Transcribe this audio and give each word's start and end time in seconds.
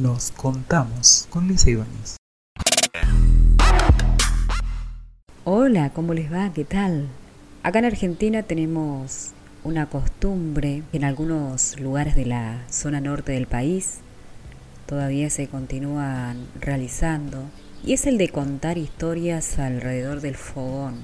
Nos 0.00 0.30
contamos 0.30 1.26
con 1.28 1.48
Lisa 1.48 1.70
Ibáñez. 1.70 2.18
Hola, 5.42 5.90
¿cómo 5.90 6.14
les 6.14 6.32
va? 6.32 6.52
¿Qué 6.52 6.64
tal? 6.64 7.08
Acá 7.64 7.80
en 7.80 7.86
Argentina 7.86 8.44
tenemos 8.44 9.32
una 9.64 9.86
costumbre 9.86 10.84
que 10.92 10.98
en 10.98 11.04
algunos 11.04 11.80
lugares 11.80 12.14
de 12.14 12.26
la 12.26 12.62
zona 12.70 13.00
norte 13.00 13.32
del 13.32 13.48
país 13.48 13.98
todavía 14.86 15.30
se 15.30 15.48
continúan 15.48 16.46
realizando 16.60 17.42
y 17.84 17.92
es 17.92 18.06
el 18.06 18.18
de 18.18 18.28
contar 18.28 18.78
historias 18.78 19.58
alrededor 19.58 20.20
del 20.20 20.36
fogón. 20.36 20.94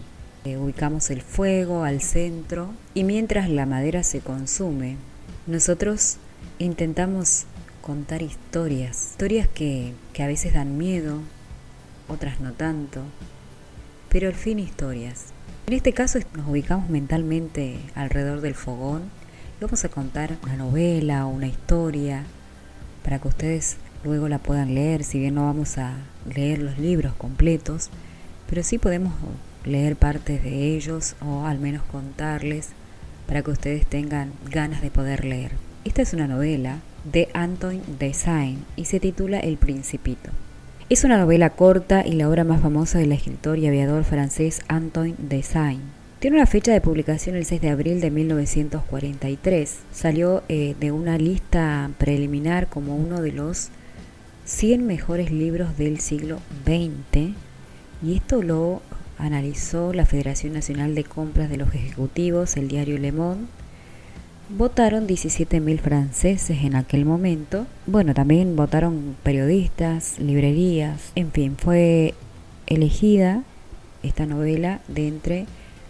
Eh, 0.44 0.56
ubicamos 0.56 1.10
el 1.10 1.22
fuego 1.22 1.82
al 1.82 2.00
centro 2.00 2.70
y 2.94 3.02
mientras 3.02 3.50
la 3.50 3.66
madera 3.66 4.04
se 4.04 4.20
consume, 4.20 4.98
nosotros 5.48 6.18
intentamos 6.60 7.46
contar 7.84 8.22
historias, 8.22 9.10
historias 9.10 9.46
que, 9.46 9.92
que 10.14 10.22
a 10.22 10.26
veces 10.26 10.54
dan 10.54 10.78
miedo, 10.78 11.18
otras 12.08 12.40
no 12.40 12.54
tanto, 12.54 13.02
pero 14.08 14.28
al 14.28 14.34
fin 14.34 14.58
historias. 14.58 15.34
En 15.66 15.74
este 15.74 15.92
caso 15.92 16.18
nos 16.34 16.48
ubicamos 16.48 16.88
mentalmente 16.88 17.76
alrededor 17.94 18.40
del 18.40 18.54
fogón 18.54 19.02
y 19.60 19.64
vamos 19.64 19.84
a 19.84 19.90
contar 19.90 20.38
una 20.44 20.56
novela 20.56 21.26
o 21.26 21.28
una 21.28 21.46
historia 21.46 22.24
para 23.02 23.18
que 23.18 23.28
ustedes 23.28 23.76
luego 24.02 24.30
la 24.30 24.38
puedan 24.38 24.74
leer, 24.74 25.04
si 25.04 25.18
bien 25.18 25.34
no 25.34 25.44
vamos 25.44 25.76
a 25.76 25.92
leer 26.34 26.60
los 26.60 26.78
libros 26.78 27.12
completos, 27.12 27.90
pero 28.48 28.62
sí 28.62 28.78
podemos 28.78 29.12
leer 29.66 29.96
partes 29.96 30.42
de 30.42 30.74
ellos 30.74 31.16
o 31.20 31.44
al 31.44 31.58
menos 31.58 31.82
contarles 31.82 32.70
para 33.26 33.42
que 33.42 33.50
ustedes 33.50 33.86
tengan 33.86 34.32
ganas 34.50 34.80
de 34.80 34.90
poder 34.90 35.26
leer. 35.26 35.52
Esta 35.84 36.00
es 36.00 36.14
una 36.14 36.26
novela 36.26 36.78
de 37.04 37.28
Antoine 37.34 37.82
de 37.98 38.14
Saint 38.14 38.60
y 38.76 38.86
se 38.86 39.00
titula 39.00 39.38
El 39.40 39.56
Principito. 39.56 40.30
Es 40.90 41.04
una 41.04 41.18
novela 41.18 41.50
corta 41.50 42.06
y 42.06 42.12
la 42.12 42.28
obra 42.28 42.44
más 42.44 42.60
famosa 42.60 42.98
del 42.98 43.12
escritor 43.12 43.58
y 43.58 43.66
aviador 43.66 44.04
francés 44.04 44.62
Antoine 44.68 45.16
de 45.18 45.42
Saint. 45.42 45.82
Tiene 46.18 46.36
una 46.36 46.46
fecha 46.46 46.72
de 46.72 46.80
publicación 46.80 47.36
el 47.36 47.44
6 47.44 47.60
de 47.60 47.70
abril 47.70 48.00
de 48.00 48.10
1943. 48.10 49.78
Salió 49.92 50.42
eh, 50.48 50.74
de 50.80 50.92
una 50.92 51.18
lista 51.18 51.90
preliminar 51.98 52.68
como 52.68 52.96
uno 52.96 53.20
de 53.20 53.32
los 53.32 53.70
100 54.46 54.86
mejores 54.86 55.30
libros 55.30 55.76
del 55.76 56.00
siglo 56.00 56.40
XX 56.64 57.34
y 58.02 58.16
esto 58.16 58.42
lo 58.42 58.82
analizó 59.18 59.92
la 59.92 60.06
Federación 60.06 60.52
Nacional 60.52 60.94
de 60.94 61.04
Compras 61.04 61.48
de 61.48 61.56
los 61.56 61.74
Ejecutivos, 61.74 62.56
el 62.56 62.68
diario 62.68 62.98
Le 62.98 63.12
Monde, 63.12 63.46
Votaron 64.50 65.08
17.000 65.08 65.78
franceses 65.80 66.62
en 66.64 66.76
aquel 66.76 67.06
momento. 67.06 67.66
Bueno, 67.86 68.12
también 68.12 68.56
votaron 68.56 69.16
periodistas, 69.22 70.18
librerías, 70.18 71.12
en 71.14 71.32
fin, 71.32 71.56
fue 71.56 72.12
elegida 72.66 73.42
esta 74.02 74.26
novela 74.26 74.80
de 74.86 75.08
entre 75.08 75.46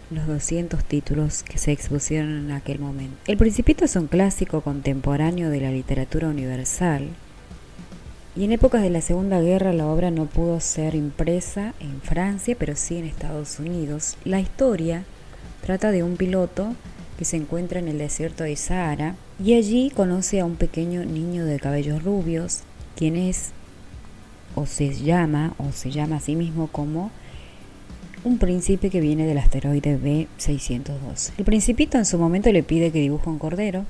los 0.09 0.25
200 0.25 0.85
títulos 0.85 1.43
que 1.43 1.57
se 1.57 1.73
expusieron 1.73 2.45
en 2.45 2.51
aquel 2.51 2.79
momento. 2.79 3.17
El 3.27 3.35
Principito 3.35 3.83
es 3.83 3.97
un 3.97 4.07
clásico 4.07 4.61
contemporáneo 4.61 5.49
de 5.49 5.59
la 5.59 5.71
literatura 5.71 6.29
universal 6.29 7.09
y 8.37 8.45
en 8.45 8.53
épocas 8.53 8.83
de 8.83 8.89
la 8.89 9.01
Segunda 9.01 9.41
Guerra 9.41 9.73
la 9.73 9.87
obra 9.87 10.11
no 10.11 10.27
pudo 10.27 10.61
ser 10.61 10.95
impresa 10.95 11.73
en 11.81 11.99
Francia, 12.01 12.55
pero 12.57 12.77
sí 12.77 12.95
en 12.97 13.05
Estados 13.05 13.59
Unidos. 13.59 14.15
La 14.23 14.39
historia 14.39 15.03
trata 15.61 15.91
de 15.91 16.03
un 16.03 16.15
piloto 16.15 16.73
que 17.17 17.25
se 17.25 17.37
encuentra 17.37 17.79
en 17.79 17.87
el 17.87 17.97
desierto 17.97 18.43
de 18.43 18.55
Sahara 18.55 19.15
y 19.43 19.53
allí 19.53 19.89
conoce 19.89 20.39
a 20.39 20.45
un 20.45 20.55
pequeño 20.55 21.05
niño 21.05 21.45
de 21.45 21.59
cabellos 21.59 22.03
rubios, 22.03 22.61
quien 22.95 23.15
es 23.15 23.51
o 24.55 24.65
se 24.65 24.93
llama 24.93 25.53
o 25.57 25.71
se 25.71 25.91
llama 25.91 26.17
a 26.17 26.19
sí 26.19 26.35
mismo 26.35 26.67
como 26.67 27.11
un 28.23 28.37
príncipe 28.39 28.89
que 28.89 29.01
viene 29.01 29.25
del 29.25 29.37
asteroide 29.37 29.99
B612. 29.99 31.33
El 31.37 31.45
principito 31.45 31.97
en 31.97 32.05
su 32.05 32.17
momento 32.17 32.51
le 32.51 32.63
pide 32.63 32.91
que 32.91 32.99
dibuje 32.99 33.29
un 33.29 33.37
cordero. 33.37 33.85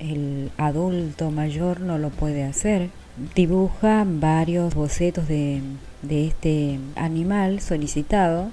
El 0.00 0.50
adulto 0.58 1.30
mayor 1.30 1.80
no 1.80 1.96
lo 1.96 2.10
puede 2.10 2.42
hacer. 2.42 2.90
Dibuja 3.34 4.04
varios 4.06 4.74
bocetos 4.74 5.28
de, 5.28 5.60
de 6.02 6.26
este 6.26 6.80
animal 6.96 7.60
solicitado 7.60 8.50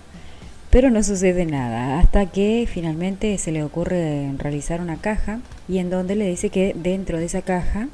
pero 0.74 0.90
no 0.90 1.04
sucede 1.04 1.46
nada 1.46 2.00
hasta 2.00 2.26
que 2.32 2.68
finalmente 2.68 3.38
se 3.38 3.52
le 3.52 3.64
ocurre 3.64 4.34
realizar 4.40 4.82
una 4.82 4.98
caja 4.98 5.40
y 5.70 5.78
en 5.78 5.92
donde 5.92 6.16
le 6.16 6.28
dice 6.28 6.50
que 6.50 6.76
dentro 6.76 7.20
de 7.20 7.26
esa 7.26 7.44
caja 7.44 7.90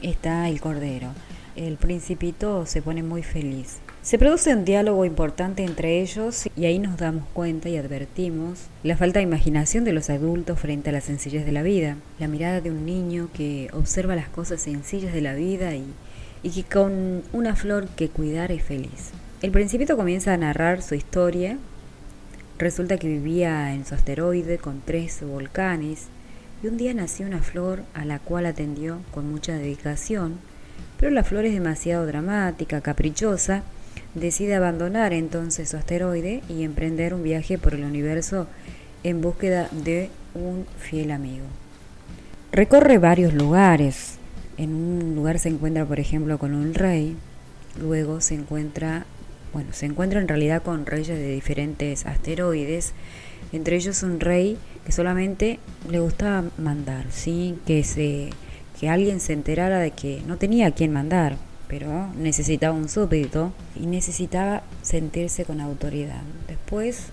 está 0.00 0.48
el 0.48 0.60
cordero. 0.60 1.08
El 1.56 1.74
principito 1.76 2.66
se 2.66 2.82
pone 2.82 3.02
muy 3.02 3.24
feliz. 3.24 3.78
Se 4.02 4.16
produce 4.16 4.54
un 4.54 4.64
diálogo 4.64 5.04
importante 5.04 5.64
entre 5.64 6.02
ellos 6.02 6.48
y 6.54 6.66
ahí 6.66 6.78
nos 6.78 6.98
damos 6.98 7.24
cuenta 7.32 7.68
y 7.68 7.78
advertimos 7.78 8.60
la 8.84 8.96
falta 8.96 9.18
de 9.18 9.24
imaginación 9.24 9.82
de 9.82 9.92
los 9.92 10.08
adultos 10.08 10.60
frente 10.60 10.90
a 10.90 10.92
la 10.92 11.00
sencillez 11.00 11.44
de 11.44 11.50
la 11.50 11.64
vida, 11.64 11.96
la 12.20 12.28
mirada 12.28 12.60
de 12.60 12.70
un 12.70 12.86
niño 12.86 13.28
que 13.34 13.70
observa 13.72 14.14
las 14.14 14.28
cosas 14.28 14.62
sencillas 14.62 15.14
de 15.14 15.20
la 15.20 15.34
vida 15.34 15.74
y, 15.74 15.84
y 16.44 16.50
que 16.50 16.62
con 16.62 17.24
una 17.32 17.56
flor 17.56 17.88
que 17.88 18.08
cuidar 18.08 18.52
es 18.52 18.62
feliz. 18.62 19.10
El 19.42 19.50
principito 19.50 19.96
comienza 19.96 20.32
a 20.32 20.36
narrar 20.36 20.80
su 20.80 20.94
historia 20.94 21.58
Resulta 22.58 22.98
que 22.98 23.08
vivía 23.08 23.74
en 23.74 23.84
su 23.84 23.94
asteroide 23.94 24.58
con 24.58 24.80
tres 24.80 25.20
volcanes 25.22 26.06
y 26.62 26.68
un 26.68 26.76
día 26.76 26.94
nació 26.94 27.26
una 27.26 27.42
flor 27.42 27.82
a 27.94 28.04
la 28.04 28.20
cual 28.20 28.46
atendió 28.46 29.00
con 29.12 29.30
mucha 29.30 29.54
dedicación, 29.54 30.38
pero 30.98 31.10
la 31.10 31.24
flor 31.24 31.44
es 31.44 31.52
demasiado 31.52 32.06
dramática, 32.06 32.80
caprichosa, 32.80 33.64
decide 34.14 34.54
abandonar 34.54 35.12
entonces 35.12 35.68
su 35.68 35.76
asteroide 35.76 36.42
y 36.48 36.62
emprender 36.62 37.12
un 37.12 37.24
viaje 37.24 37.58
por 37.58 37.74
el 37.74 37.82
universo 37.82 38.46
en 39.02 39.20
búsqueda 39.20 39.68
de 39.72 40.10
un 40.34 40.64
fiel 40.78 41.10
amigo. 41.10 41.44
Recorre 42.52 42.98
varios 42.98 43.34
lugares. 43.34 44.18
En 44.56 44.72
un 44.72 45.16
lugar 45.16 45.40
se 45.40 45.48
encuentra, 45.48 45.84
por 45.84 45.98
ejemplo, 45.98 46.38
con 46.38 46.54
un 46.54 46.72
rey, 46.72 47.16
luego 47.80 48.20
se 48.20 48.36
encuentra 48.36 49.06
bueno, 49.54 49.72
se 49.72 49.86
encuentra 49.86 50.20
en 50.20 50.26
realidad 50.26 50.62
con 50.62 50.84
reyes 50.84 51.16
de 51.16 51.30
diferentes 51.30 52.04
asteroides, 52.06 52.92
entre 53.52 53.76
ellos 53.76 54.02
un 54.02 54.18
rey 54.18 54.58
que 54.84 54.90
solamente 54.90 55.60
le 55.88 56.00
gustaba 56.00 56.44
mandar, 56.58 57.06
¿sí? 57.10 57.56
que, 57.64 57.84
se, 57.84 58.30
que 58.78 58.88
alguien 58.88 59.20
se 59.20 59.32
enterara 59.32 59.78
de 59.78 59.92
que 59.92 60.22
no 60.26 60.38
tenía 60.38 60.66
a 60.66 60.70
quien 60.72 60.92
mandar, 60.92 61.36
pero 61.68 62.12
necesitaba 62.14 62.76
un 62.76 62.88
súbdito 62.88 63.52
y 63.80 63.86
necesitaba 63.86 64.64
sentirse 64.82 65.44
con 65.44 65.60
autoridad. 65.60 66.22
Después 66.48 67.06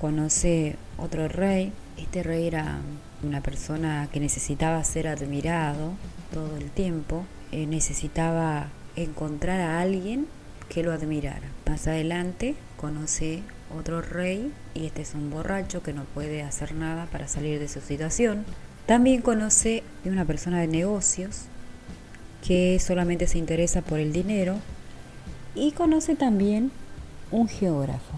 conoce 0.00 0.74
otro 0.96 1.28
rey, 1.28 1.72
este 1.96 2.24
rey 2.24 2.48
era 2.48 2.80
una 3.22 3.40
persona 3.40 4.08
que 4.12 4.18
necesitaba 4.18 4.82
ser 4.82 5.06
admirado 5.06 5.92
todo 6.32 6.56
el 6.56 6.70
tiempo, 6.70 7.24
eh, 7.52 7.66
necesitaba 7.66 8.66
encontrar 8.96 9.60
a 9.60 9.80
alguien 9.80 10.26
que 10.68 10.82
lo 10.82 10.92
admirara. 10.92 11.48
Más 11.66 11.86
adelante 11.86 12.54
conoce 12.76 13.42
otro 13.76 14.00
rey 14.00 14.52
y 14.74 14.86
este 14.86 15.02
es 15.02 15.14
un 15.14 15.30
borracho 15.30 15.82
que 15.82 15.92
no 15.92 16.04
puede 16.04 16.42
hacer 16.42 16.74
nada 16.74 17.06
para 17.06 17.28
salir 17.28 17.58
de 17.58 17.68
su 17.68 17.80
situación. 17.80 18.44
También 18.86 19.20
conoce 19.20 19.82
de 20.04 20.10
una 20.10 20.24
persona 20.24 20.60
de 20.60 20.68
negocios 20.68 21.42
que 22.46 22.78
solamente 22.78 23.26
se 23.26 23.38
interesa 23.38 23.82
por 23.82 23.98
el 23.98 24.12
dinero 24.12 24.56
y 25.54 25.72
conoce 25.72 26.14
también 26.16 26.70
un 27.30 27.48
geógrafo. 27.48 28.14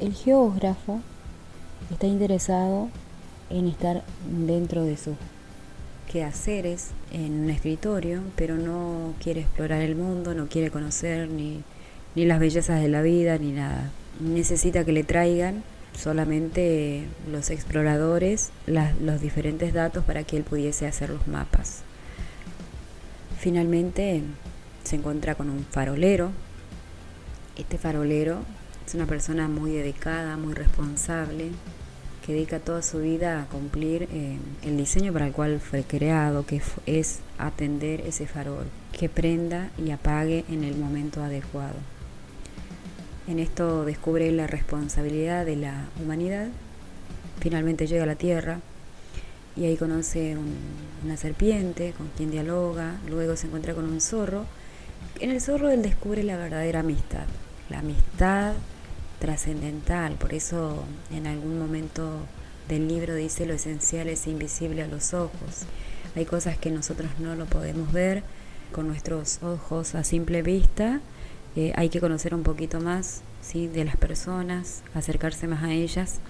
El 0.00 0.14
geógrafo 0.14 1.00
está 1.90 2.06
interesado 2.06 2.88
en 3.50 3.68
estar 3.68 4.02
dentro 4.46 4.84
de 4.84 4.96
sus 4.96 5.16
quehaceres 6.06 6.88
en 7.12 7.40
un 7.44 7.50
escritorio, 7.50 8.22
pero 8.36 8.56
no 8.56 9.14
quiere 9.22 9.40
explorar 9.42 9.82
el 9.82 9.96
mundo, 9.96 10.34
no 10.34 10.48
quiere 10.48 10.70
conocer 10.70 11.28
ni, 11.28 11.62
ni 12.14 12.24
las 12.24 12.40
bellezas 12.40 12.80
de 12.80 12.88
la 12.88 13.02
vida, 13.02 13.38
ni 13.38 13.52
nada. 13.52 13.90
Necesita 14.20 14.84
que 14.84 14.92
le 14.92 15.04
traigan 15.04 15.62
solamente 15.96 17.04
los 17.30 17.50
exploradores 17.50 18.50
los 18.66 19.20
diferentes 19.20 19.72
datos 19.72 20.04
para 20.04 20.24
que 20.24 20.36
él 20.36 20.44
pudiese 20.44 20.86
hacer 20.86 21.10
los 21.10 21.26
mapas. 21.26 21.82
Finalmente 23.38 24.22
se 24.84 24.96
encuentra 24.96 25.34
con 25.34 25.50
un 25.50 25.64
farolero. 25.64 26.30
Este 27.56 27.78
farolero 27.78 28.40
es 28.86 28.94
una 28.94 29.06
persona 29.06 29.48
muy 29.48 29.72
dedicada, 29.72 30.36
muy 30.36 30.54
responsable, 30.54 31.50
que 32.26 32.32
dedica 32.32 32.58
toda 32.58 32.82
su 32.82 32.98
vida 32.98 33.40
a 33.40 33.46
cumplir 33.46 34.08
eh, 34.12 34.36
el 34.64 34.76
diseño 34.76 35.12
para 35.12 35.28
el 35.28 35.32
cual 35.32 35.60
fue 35.60 35.84
creado, 35.84 36.44
que 36.44 36.60
es 36.84 37.20
atender 37.38 38.00
ese 38.00 38.26
farol, 38.26 38.66
que 38.90 39.08
prenda 39.08 39.70
y 39.78 39.92
apague 39.92 40.44
en 40.50 40.64
el 40.64 40.76
momento 40.76 41.22
adecuado. 41.22 41.76
En 43.28 43.38
esto 43.38 43.84
descubre 43.84 44.30
la 44.32 44.48
responsabilidad 44.48 45.46
de 45.46 45.54
la 45.54 45.88
humanidad, 46.02 46.48
finalmente 47.38 47.86
llega 47.86 48.02
a 48.02 48.06
la 48.06 48.16
Tierra 48.16 48.58
y 49.54 49.66
ahí 49.66 49.76
conoce 49.76 50.36
una 51.04 51.16
serpiente 51.16 51.94
con 51.96 52.08
quien 52.16 52.32
dialoga, 52.32 52.96
luego 53.08 53.36
se 53.36 53.46
encuentra 53.46 53.74
con 53.74 53.84
un 53.84 54.00
zorro. 54.00 54.46
En 55.20 55.30
el 55.30 55.40
zorro 55.40 55.70
él 55.70 55.82
descubre 55.82 56.24
la 56.24 56.36
verdadera 56.36 56.80
amistad, 56.80 57.26
la 57.70 57.78
amistad 57.78 58.54
trascendental, 59.26 60.12
por 60.12 60.32
eso 60.34 60.84
en 61.10 61.26
algún 61.26 61.58
momento 61.58 62.20
del 62.68 62.86
libro 62.86 63.16
dice 63.16 63.44
lo 63.44 63.54
esencial 63.54 64.08
es 64.08 64.28
invisible 64.28 64.82
a 64.82 64.86
los 64.86 65.14
ojos. 65.14 65.64
Hay 66.14 66.26
cosas 66.26 66.56
que 66.56 66.70
nosotros 66.70 67.10
no 67.18 67.34
lo 67.34 67.46
podemos 67.46 67.92
ver 67.92 68.22
con 68.70 68.86
nuestros 68.86 69.42
ojos 69.42 69.96
a 69.96 70.04
simple 70.04 70.42
vista, 70.42 71.00
eh, 71.56 71.72
hay 71.74 71.88
que 71.88 72.00
conocer 72.00 72.36
un 72.36 72.44
poquito 72.44 72.80
más 72.80 73.22
¿sí? 73.42 73.66
de 73.66 73.84
las 73.84 73.96
personas, 73.96 74.82
acercarse 74.94 75.48
más 75.48 75.64
a 75.64 75.72
ellas 75.72 76.20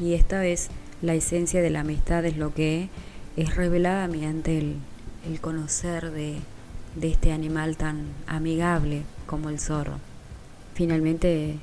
y 0.00 0.14
esta 0.14 0.38
vez 0.38 0.68
la 1.02 1.14
esencia 1.14 1.60
de 1.60 1.70
la 1.70 1.80
amistad 1.80 2.24
es 2.26 2.36
lo 2.36 2.54
que 2.54 2.90
es 3.36 3.56
revelada 3.56 4.06
mediante 4.06 4.56
el, 4.56 4.76
conocer 5.40 6.12
de, 6.12 6.36
este 7.02 7.32
animal 7.32 7.76
tan 7.76 8.04
amigable 8.28 9.02
como 9.26 9.48
el 9.48 9.58
zorro. 9.58 9.98
Finalmente 10.74 11.58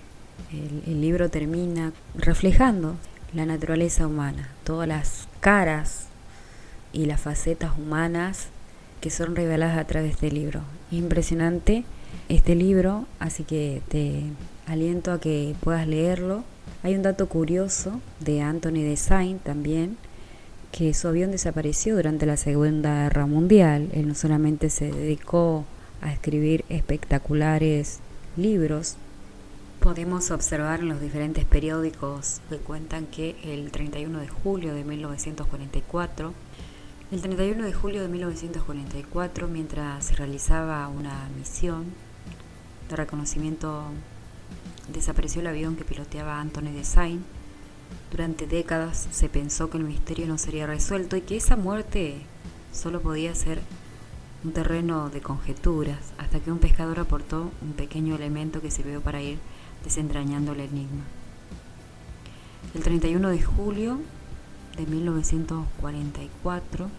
el, 0.52 1.02
libro 1.02 1.30
termina 1.30 1.94
reflejando 2.16 2.96
la 3.34 3.46
naturaleza 3.46 4.08
humana, 4.08 4.50
todas 4.64 4.88
las 4.88 5.28
caras 5.40 6.08
y 6.94 7.06
las 7.06 7.22
facetas 7.22 7.78
humanas 7.78 8.48
que 9.02 9.10
son 9.10 9.36
reveladas 9.36 9.78
a 9.78 9.86
través 9.86 10.20
del 10.22 10.36
libro. 10.36 10.62
Impresionante 10.92 11.84
este 12.30 12.56
libro, 12.56 13.06
así 13.20 13.44
que 13.44 13.82
te 13.90 14.24
aliento 14.66 15.12
a 15.12 15.20
que 15.20 15.56
puedas 15.62 15.88
leerlo 15.88 16.44
hay 16.84 16.96
un 16.96 17.02
dato 17.02 17.28
curioso 17.28 18.00
de 18.20 18.42
Anthony 18.42 18.84
Design 18.84 19.40
también, 19.40 19.98
que 20.72 20.94
su 20.94 21.08
avión 21.08 21.32
desapareció 21.32 21.96
durante 21.96 22.26
la 22.26 22.38
Segunda 22.38 23.04
Guerra 23.04 23.26
Mundial. 23.26 23.90
Él 23.94 24.08
no 24.08 24.16
solamente 24.16 24.70
se 24.70 24.92
dedicó 24.92 25.66
a 26.02 26.14
escribir 26.14 26.66
espectaculares 26.70 28.00
libros, 28.36 28.96
podemos 29.88 30.32
observar 30.32 30.82
en 30.82 30.90
los 30.90 31.00
diferentes 31.00 31.46
periódicos 31.46 32.42
que 32.50 32.58
cuentan 32.58 33.06
que 33.06 33.38
el 33.42 33.72
31 33.72 34.20
de 34.20 34.28
julio 34.28 34.74
de 34.74 34.84
1944, 34.84 36.34
el 37.10 37.22
31 37.22 37.64
de 37.64 37.72
julio 37.72 38.02
de 38.02 38.10
1944, 38.10 39.48
mientras 39.48 40.04
se 40.04 40.16
realizaba 40.16 40.90
una 40.90 41.30
misión 41.38 41.86
de 42.90 42.98
reconocimiento 42.98 43.86
desapareció 44.92 45.40
el 45.40 45.48
avión 45.48 45.78
que 45.78 45.86
piloteaba 45.86 46.42
Anthony 46.42 46.74
Design. 46.76 47.24
Durante 48.12 48.46
décadas 48.46 49.08
se 49.12 49.30
pensó 49.30 49.70
que 49.70 49.78
el 49.78 49.86
misterio 49.86 50.28
no 50.28 50.38
sería 50.38 50.68
resuelto 50.68 51.16
y 51.16 51.22
que 51.22 51.38
esa 51.38 51.56
muerte 51.56 52.18
solo 52.74 53.00
podía 53.00 53.34
ser 53.36 53.62
un 54.44 54.52
terreno 54.52 55.10
de 55.10 55.22
conjeturas, 55.22 56.12
hasta 56.18 56.42
que 56.42 56.52
un 56.52 56.60
pescador 56.60 57.00
aportó 57.00 57.52
un 57.62 57.72
pequeño 57.72 58.16
elemento 58.16 58.62
que 58.62 58.70
sirvió 58.70 59.00
para 59.00 59.22
ir 59.22 59.40
desentrañando 59.84 60.54
el 60.54 60.62
enigma. 60.62 61.04
El 62.74 62.84
31 62.84 63.30
de 63.30 63.42
julio 63.42 64.00
de 64.78 64.86
1944, 64.86 66.90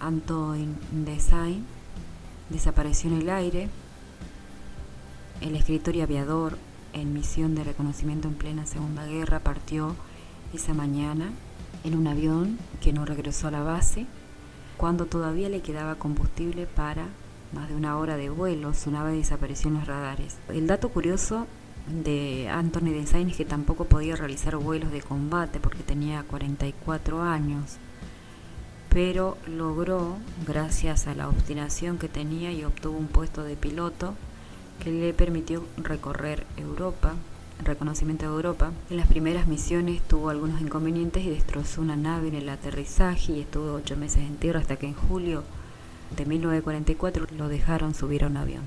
Antoine 0.00 0.74
Design 0.92 1.64
desapareció 2.50 3.10
en 3.10 3.18
el 3.18 3.30
aire 3.30 3.68
el 5.40 5.54
escritor 5.54 5.94
y 5.94 6.00
aviador 6.00 6.58
en 6.92 7.12
misión 7.12 7.54
de 7.54 7.62
reconocimiento 7.62 8.28
en 8.28 8.34
plena 8.34 8.66
Segunda 8.66 9.06
Guerra 9.06 9.40
partió 9.40 9.94
esa 10.52 10.74
mañana 10.74 11.30
en 11.84 11.96
un 11.96 12.08
avión 12.08 12.58
que 12.80 12.92
no 12.92 13.04
regresó 13.04 13.48
a 13.48 13.52
la 13.52 13.62
base 13.62 14.06
cuando 14.76 15.06
todavía 15.06 15.48
le 15.48 15.60
quedaba 15.60 15.96
combustible 15.96 16.66
para 16.66 17.06
más 17.52 17.68
de 17.68 17.74
una 17.74 17.96
hora 17.98 18.16
de 18.16 18.30
vuelo, 18.30 18.74
su 18.74 18.90
nave 18.90 19.12
desapareció 19.12 19.68
en 19.68 19.76
los 19.78 19.86
radares. 19.86 20.36
El 20.48 20.66
dato 20.66 20.90
curioso 20.90 21.46
de 21.88 22.48
Anthony 22.48 22.90
Design 22.90 23.30
es 23.30 23.36
que 23.36 23.44
tampoco 23.44 23.86
podía 23.86 24.16
realizar 24.16 24.56
vuelos 24.56 24.92
de 24.92 25.00
combate 25.00 25.58
porque 25.58 25.82
tenía 25.82 26.22
44 26.24 27.22
años, 27.22 27.76
pero 28.90 29.38
logró, 29.46 30.16
gracias 30.46 31.06
a 31.06 31.14
la 31.14 31.28
obstinación 31.28 31.98
que 31.98 32.08
tenía 32.08 32.52
y 32.52 32.64
obtuvo 32.64 32.98
un 32.98 33.06
puesto 33.06 33.42
de 33.42 33.56
piloto, 33.56 34.14
que 34.82 34.90
le 34.90 35.12
permitió 35.12 35.64
recorrer 35.76 36.46
Europa, 36.56 37.14
reconocimiento 37.64 38.26
de 38.26 38.32
Europa. 38.32 38.72
En 38.90 38.96
las 38.96 39.08
primeras 39.08 39.46
misiones 39.46 40.00
tuvo 40.02 40.28
algunos 40.28 40.60
inconvenientes 40.60 41.24
y 41.24 41.30
destrozó 41.30 41.80
una 41.80 41.96
nave 41.96 42.28
en 42.28 42.36
el 42.36 42.48
aterrizaje 42.48 43.32
y 43.32 43.40
estuvo 43.40 43.72
ocho 43.74 43.96
meses 43.96 44.18
en 44.18 44.36
tierra 44.36 44.60
hasta 44.60 44.76
que 44.76 44.86
en 44.86 44.94
julio 44.94 45.42
de 46.16 46.26
1944 46.26 47.26
lo 47.36 47.48
dejaron 47.48 47.94
subir 47.94 48.24
a 48.24 48.26
un 48.28 48.36
avión. 48.36 48.62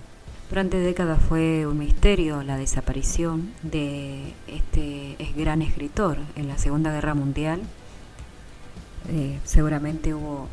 Durante 0.49 0.77
décadas 0.77 1.21
fue 1.21 1.65
un 1.65 1.77
misterio 1.77 2.43
la 2.43 2.57
desaparición 2.57 3.51
de 3.63 4.33
este 4.47 5.15
gran 5.35 5.61
escritor 5.61 6.17
en 6.35 6.47
la 6.47 6.57
Segunda 6.57 6.91
Guerra 6.91 7.13
Mundial. 7.13 7.61
Eh, 9.09 9.39
seguramente 9.43 10.13
hubo 10.13 10.47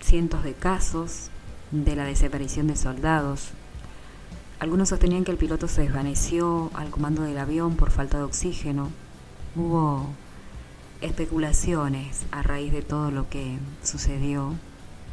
cientos 0.00 0.44
de 0.44 0.54
casos 0.54 1.30
de 1.72 1.96
la 1.96 2.04
desaparición 2.04 2.68
de 2.68 2.76
soldados 2.76 3.52
algunos 4.58 4.88
sostenían 4.88 5.24
que 5.24 5.32
el 5.32 5.36
piloto 5.36 5.68
se 5.68 5.82
desvaneció 5.82 6.70
al 6.72 6.88
comando 6.88 7.22
del 7.22 7.36
avión 7.36 7.76
por 7.76 7.90
falta 7.90 8.16
de 8.16 8.24
oxígeno. 8.24 8.90
Hubo 9.54 10.06
especulaciones 11.02 12.24
a 12.30 12.42
raíz 12.42 12.72
de 12.72 12.80
todo 12.80 13.10
lo 13.10 13.28
que 13.28 13.58
sucedió. 13.82 14.54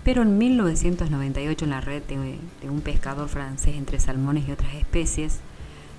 Pero 0.03 0.21
en 0.21 0.37
1998 0.37 1.65
en 1.65 1.71
la 1.71 1.81
red 1.81 2.03
de, 2.03 2.69
un 2.69 2.81
pescador 2.81 3.29
francés 3.29 3.75
entre 3.75 3.99
salmones 3.99 4.47
y 4.47 4.51
otras 4.51 4.75
especies, 4.75 5.39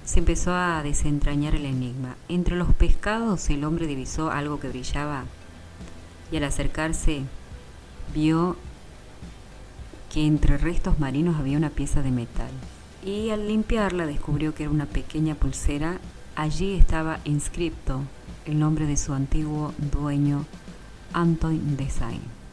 se 0.04 0.18
empezó 0.18 0.54
a 0.54 0.82
desentrañar 0.82 1.54
el 1.54 1.64
enigma. 1.64 2.16
Entre 2.28 2.56
los 2.56 2.74
pescados 2.74 3.48
el 3.48 3.64
hombre 3.64 3.86
divisó 3.86 4.30
algo 4.30 4.60
que 4.60 4.68
brillaba 4.68 5.24
y 6.30 6.36
al 6.36 6.44
acercarse 6.44 7.22
vio 8.14 8.56
que 10.12 10.26
entre 10.26 10.58
restos 10.58 11.00
marinos 11.00 11.36
había 11.36 11.56
una 11.56 11.70
pieza 11.70 12.02
de 12.02 12.10
metal 12.10 12.50
y 13.04 13.30
al 13.30 13.48
limpiarla 13.48 14.06
descubrió 14.06 14.54
que 14.54 14.64
era 14.64 14.72
una 14.72 14.86
pequeña 14.86 15.34
pulsera. 15.34 15.98
Allí 16.36 16.74
estaba 16.74 17.20
inscripto 17.24 18.02
el 18.44 18.58
nombre 18.58 18.86
de 18.86 18.96
su 18.96 19.14
antiguo 19.14 19.72
dueño, 19.78 20.44
Antoine 21.12 21.76
Design. 21.76 22.43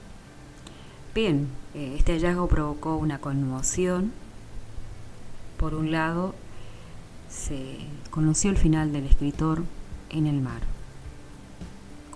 Bien, 1.14 1.50
eh, 1.74 1.96
este 1.98 2.14
hallazgo 2.14 2.48
provocó 2.48 2.96
una 2.96 3.20
conmoción. 3.20 4.14
Por 5.58 5.76
un 5.76 5.92
lado, 5.92 6.34
se 7.30 7.80
conoció 8.12 8.50
el 8.50 8.58
final 8.58 8.94
del 8.94 9.06
escritor 9.06 9.64
en 10.10 10.26
el 10.26 10.40
mar, 10.40 10.62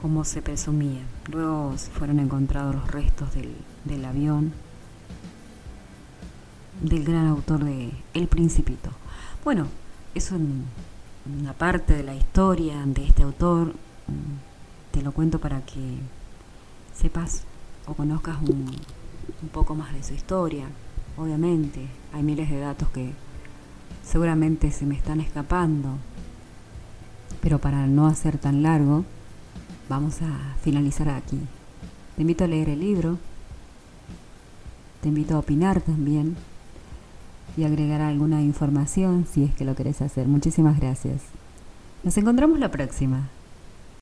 como 0.02 0.24
se 0.24 0.42
presumía. 0.42 1.02
Luego 1.30 1.74
fueron 1.78 2.20
encontrados 2.20 2.74
los 2.74 2.90
restos 2.90 3.34
del, 3.36 3.54
del 3.84 4.06
avión 4.06 4.54
del 6.82 7.04
gran 7.04 7.28
autor 7.28 7.66
de 7.66 7.92
El 8.14 8.28
Principito. 8.28 8.92
Bueno, 9.44 9.68
es 10.14 10.32
una 10.32 11.54
parte 11.54 11.96
de 11.96 12.04
la 12.04 12.16
historia 12.16 12.82
de 12.86 13.06
este 13.06 13.24
autor. 13.24 13.74
Mm, 14.08 14.92
te 14.92 15.02
lo 15.02 15.12
cuento 15.12 15.40
para 15.40 15.66
que 15.66 15.98
sepas 16.94 17.44
o 17.88 17.94
conozcas 17.94 18.38
un, 18.42 18.66
poco 19.52 19.76
más 19.76 19.94
de 19.94 20.04
su 20.04 20.14
historia. 20.14 20.66
Obviamente, 21.18 21.88
hay 22.14 22.24
miles 22.24 22.50
de 22.50 22.60
datos 22.60 22.90
que 22.90 23.14
seguramente 24.04 24.72
se 24.72 24.86
me 24.86 24.96
están 24.96 25.20
escapando, 25.20 25.98
pero 27.42 27.60
para 27.60 27.88
no 27.88 28.08
hacer 28.08 28.38
tan 28.38 28.64
largo, 28.64 29.06
vamos 29.88 30.22
a 30.22 30.56
finalizar 30.62 31.10
aquí. 31.10 31.40
Te 32.16 32.22
invito 32.22 32.44
a 32.44 32.48
leer 32.48 32.70
el 32.70 32.80
libro, 32.80 33.18
te 35.02 35.10
invito 35.10 35.36
a 35.36 35.40
opinar 35.40 35.82
también 35.82 36.36
y 37.58 37.64
agregar 37.64 38.02
alguna 38.02 38.42
información 38.42 39.26
si 39.32 39.44
es 39.44 39.54
que 39.54 39.66
lo 39.66 39.76
querés 39.76 40.02
hacer. 40.02 40.28
Muchísimas 40.28 40.80
gracias. 40.80 41.22
Nos 42.04 42.18
encontramos 42.18 42.60
la 42.60 42.72
próxima. 42.72 43.30